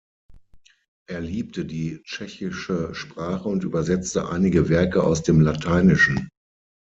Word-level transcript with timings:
Er 1.07 1.21
liebte 1.21 1.63
die 1.63 2.01
tschechische 2.01 2.95
Sprache 2.95 3.47
und 3.49 3.63
übersetzte 3.63 4.29
einige 4.29 4.67
Werke 4.67 5.03
aus 5.03 5.21
dem 5.21 5.39
Lateinischen. 5.41 6.27